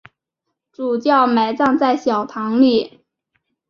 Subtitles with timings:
[0.71, 3.01] 主教埋葬在小堂里。